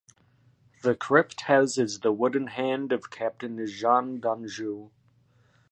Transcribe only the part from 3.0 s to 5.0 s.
Captain Jean Danjou.